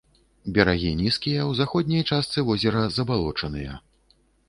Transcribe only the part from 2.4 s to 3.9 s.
возера забалочаныя.